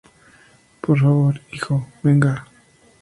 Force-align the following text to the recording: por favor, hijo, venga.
por 0.81 0.97
favor, 0.99 1.39
hijo, 1.51 1.87
venga. 2.01 2.47